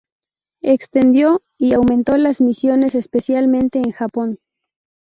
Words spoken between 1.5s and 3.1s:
y aumentó las misiones,